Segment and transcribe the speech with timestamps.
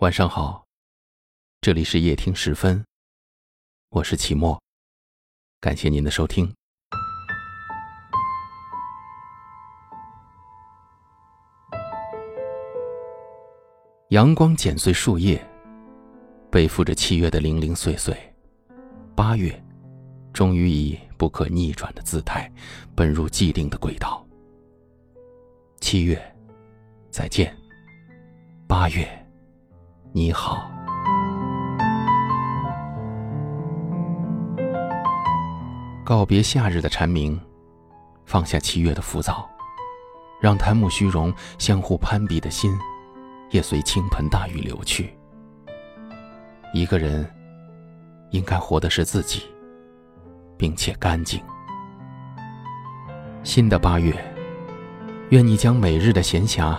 [0.00, 0.64] 晚上好，
[1.60, 2.82] 这里是夜听时分，
[3.90, 4.58] 我是齐墨，
[5.60, 6.50] 感谢您的收听。
[14.08, 15.38] 阳光剪碎树叶，
[16.50, 18.16] 背负着七月的零零碎碎，
[19.14, 19.62] 八月
[20.32, 22.50] 终于以不可逆转的姿态
[22.96, 24.26] 奔入既定的轨道。
[25.82, 26.18] 七月，
[27.10, 27.54] 再见。
[28.66, 29.19] 八月，
[30.12, 30.70] 你好。
[36.04, 37.40] 告别夏日的蝉鸣，
[38.26, 39.48] 放下七月的浮躁，
[40.40, 42.76] 让贪慕虚荣、相互攀比的心。
[43.50, 45.12] 也随倾盆大雨流去。
[46.72, 47.28] 一个人
[48.30, 49.42] 应该活的是自己，
[50.56, 51.42] 并且干净。
[53.42, 54.14] 新的八月，
[55.30, 56.78] 愿你将每日的闲暇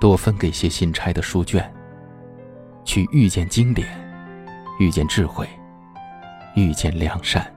[0.00, 1.70] 多分给些新拆的书卷，
[2.84, 3.86] 去遇见经典，
[4.78, 5.48] 遇见智慧，
[6.54, 7.52] 遇见良善，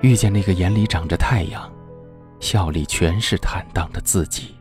[0.00, 1.70] 遇见那个眼里长着太阳、
[2.40, 4.54] 笑里全是坦荡的自己。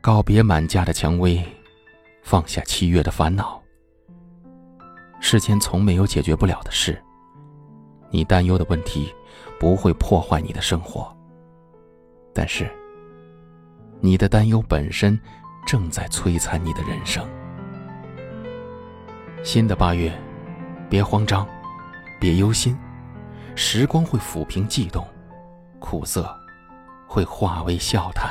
[0.00, 1.44] 告别满架的蔷薇，
[2.22, 3.60] 放下七月的烦恼。
[5.20, 7.00] 世间从没有解决不了的事。
[8.10, 9.14] 你担忧的问题
[9.58, 11.14] 不会破坏你的生活，
[12.32, 12.68] 但是
[14.00, 15.16] 你的担忧本身
[15.66, 17.26] 正在摧残你的人生。
[19.42, 20.12] 新的八月，
[20.88, 21.46] 别慌张，
[22.20, 22.76] 别忧心，
[23.54, 25.06] 时光会抚平悸动，
[25.78, 26.28] 苦涩
[27.06, 28.30] 会化为笑谈。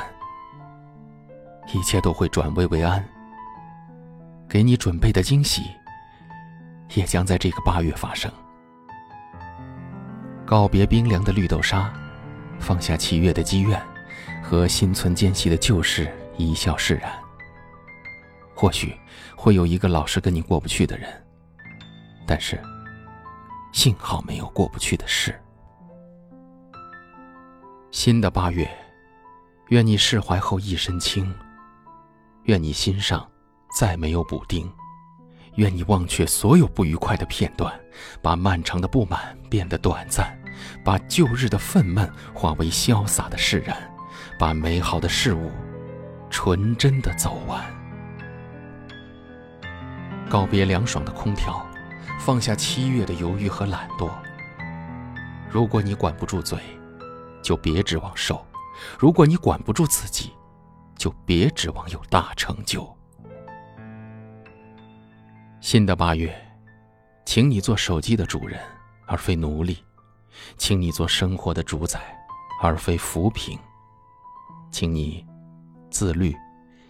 [1.72, 3.04] 一切都会转危为安。
[4.48, 5.62] 给你准备的惊喜，
[6.94, 8.30] 也将在这个八月发生。
[10.44, 11.92] 告别冰凉的绿豆沙，
[12.58, 13.80] 放下七月的积怨，
[14.42, 16.12] 和心存间隙的旧事
[16.48, 17.12] 一笑释然。
[18.54, 18.94] 或许
[19.34, 21.08] 会有一个老是跟你过不去的人，
[22.26, 22.60] 但是
[23.72, 25.34] 幸好没有过不去的事。
[27.90, 28.68] 新的八月，
[29.68, 31.34] 愿你释怀后一身轻。
[32.44, 33.28] 愿你心上
[33.78, 34.70] 再没有补丁，
[35.56, 37.72] 愿你忘却所有不愉快的片段，
[38.22, 40.38] 把漫长的不满变得短暂，
[40.84, 43.76] 把旧日的愤懑化为潇洒的释然，
[44.38, 45.50] 把美好的事物
[46.30, 47.62] 纯真的走完。
[50.30, 51.66] 告别凉爽的空调，
[52.20, 54.10] 放下七月的犹豫和懒惰。
[55.50, 56.58] 如果你管不住嘴，
[57.42, 58.36] 就别指望瘦；
[58.98, 60.32] 如果你管不住自己，
[60.96, 62.88] 就别指望有大成就。
[65.60, 66.32] 新的八月，
[67.26, 68.60] 请你做手机的主人，
[69.06, 69.74] 而非奴隶；
[70.56, 72.00] 请你做生活的主宰，
[72.62, 73.58] 而非浮萍；
[74.70, 75.26] 请你
[75.90, 76.34] 自律、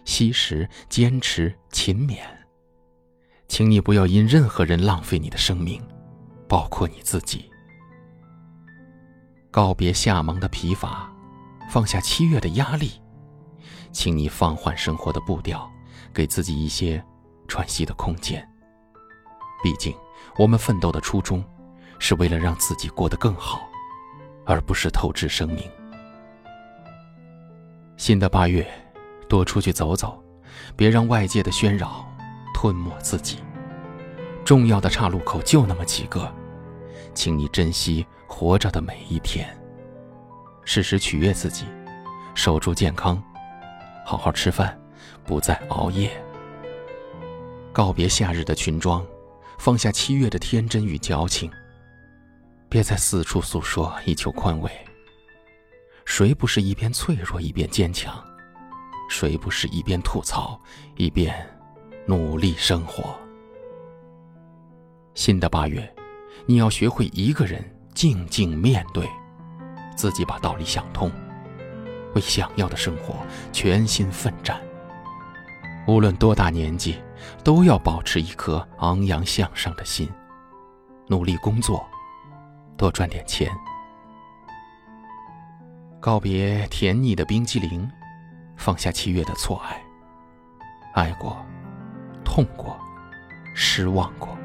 [0.05, 2.17] 惜时、坚持、勤勉；
[3.47, 5.81] 请你不要因任何人浪费你的生命，
[6.47, 7.49] 包括你自己。
[9.49, 11.11] 告别夏忙的疲乏，
[11.69, 12.91] 放下七月的压力。
[13.91, 15.69] 请你放缓生活的步调，
[16.13, 17.03] 给自己一些
[17.47, 18.47] 喘息的空间。
[19.61, 19.93] 毕竟，
[20.37, 21.43] 我们奋斗的初衷
[21.99, 23.69] 是为了让自己过得更好，
[24.45, 25.69] 而不是透支生命。
[27.97, 28.65] 新的八月，
[29.31, 30.21] 多出去走走，
[30.75, 32.05] 别让外界的喧扰
[32.53, 33.37] 吞没自己。
[34.43, 36.29] 重要的岔路口就那么几个，
[37.13, 39.47] 请你珍惜活着的每一天，
[40.65, 41.63] 适时取悦自己，
[42.35, 43.23] 守住健康。
[44.05, 44.77] 好好吃饭，
[45.23, 46.11] 不再熬夜。
[47.71, 49.01] 告别夏日的裙装，
[49.57, 51.49] 放下七月的天真与矫情。
[52.67, 54.69] 别再四处诉说以求宽慰。
[56.03, 58.21] 谁不是一边脆弱一边坚强？
[59.11, 60.57] 谁不是一边吐槽
[60.95, 61.35] 一边
[62.07, 63.13] 努力生活？
[65.15, 65.93] 新的八月，
[66.45, 67.61] 你要学会一个人
[67.93, 69.05] 静静面对，
[69.97, 71.11] 自己把道理想通。
[72.15, 73.15] 为想要的生活
[73.51, 74.59] 全心奋战。
[75.87, 76.97] 无论多大年纪，
[77.43, 80.09] 都要保持一颗昂扬向上的心，
[81.07, 81.85] 努力工作，
[82.77, 83.51] 多赚点钱。
[85.99, 87.87] 告别甜腻的冰激凌，
[88.61, 89.83] 放下七月的错爱。
[90.93, 91.35] 爱过，
[92.23, 92.79] 痛过，
[93.55, 94.37] 失望过，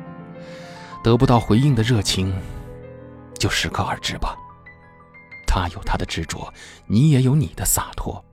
[1.05, 2.35] 得不到回应的热情，
[3.35, 4.35] 就适可而止吧。
[5.47, 6.51] 他有他的执着，
[6.87, 8.25] 你也有你的洒脱。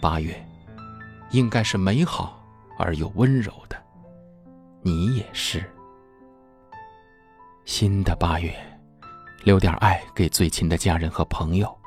[0.00, 0.42] 八月，
[1.32, 2.42] 应该是美好
[2.78, 3.76] 而又温柔的，
[4.80, 5.70] 你也是。
[7.66, 8.54] 新的八月，
[9.42, 11.78] 留点爱给最亲的家人和朋友，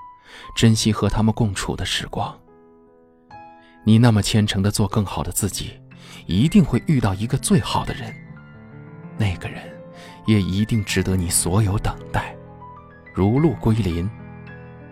[0.55, 2.37] 珍惜和他们共处的时光。
[3.87, 5.79] 你那么虔诚的做更好的自己，
[6.25, 8.13] 一定会遇到一个最好的人，
[9.17, 9.63] 那个人
[10.25, 12.35] 也一定值得你所有等待，
[13.13, 14.09] 如鹿归林，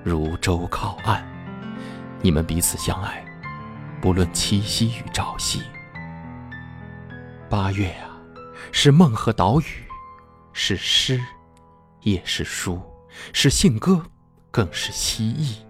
[0.01, 1.21] 如舟靠岸，
[2.21, 3.21] 你们彼此相爱，
[3.99, 5.61] 不论七夕与朝夕。
[7.49, 8.15] 八月啊，
[8.71, 9.65] 是梦和岛屿，
[10.53, 11.19] 是诗，
[11.99, 12.81] 也是书，
[13.33, 14.01] 是信鸽，
[14.51, 15.64] 更是蜥蜴。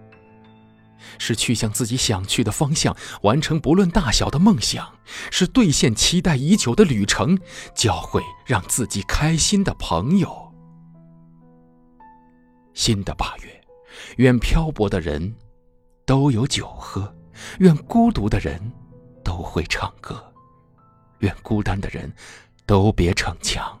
[1.18, 4.84] 是去向自己想去的方向，完成不论大小的梦想；
[5.30, 7.38] 是兑现期待已久的旅程，
[7.74, 10.52] 教会让自己开心的朋友。
[12.74, 13.60] 新的八月，
[14.18, 15.34] 愿漂泊的人
[16.04, 17.14] 都有酒喝，
[17.58, 18.60] 愿孤独的人
[19.24, 20.22] 都会唱歌，
[21.20, 22.12] 愿孤单的人
[22.66, 23.80] 都别逞强，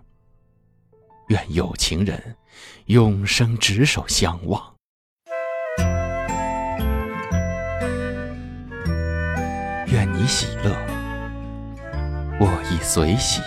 [1.28, 2.36] 愿有情人
[2.86, 4.75] 永生执手相望。
[10.26, 10.76] 喜乐，
[12.40, 13.40] 我亦随喜，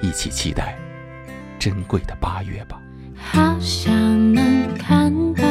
[0.00, 0.76] 一起期待
[1.58, 2.80] 珍贵的八月吧。
[3.14, 3.92] 好想
[4.32, 5.42] 能看到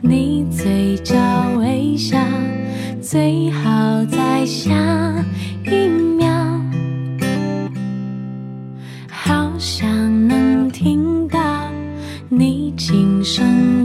[0.00, 1.16] 你嘴角
[1.58, 2.18] 微笑，
[3.00, 4.70] 最好在下
[5.64, 6.28] 一秒。
[9.08, 9.88] 好想
[10.28, 11.68] 能听到
[12.28, 13.75] 你轻声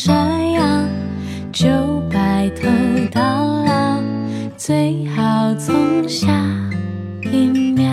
[0.00, 0.88] 这样
[1.52, 1.66] 就
[2.08, 2.68] 白头
[3.10, 3.20] 到
[3.64, 4.00] 老。
[4.56, 6.28] 最好从下
[7.24, 7.92] 一秒。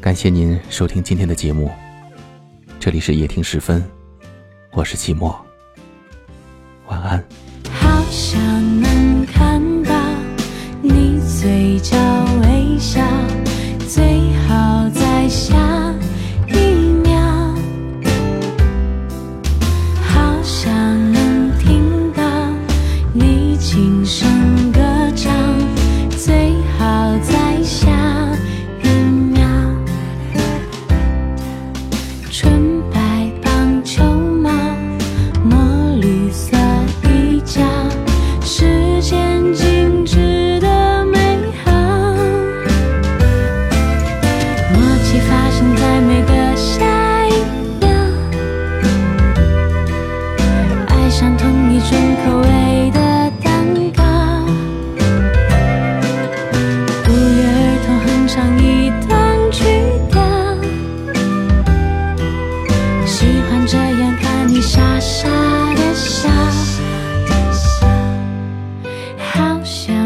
[0.00, 1.70] 感谢您收听今天的节目，
[2.80, 3.84] 这里是夜听时分，
[4.72, 5.38] 我是季末，
[69.64, 70.03] 想